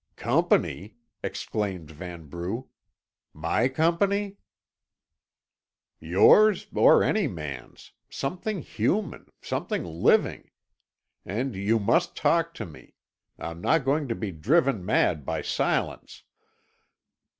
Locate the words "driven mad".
14.31-15.23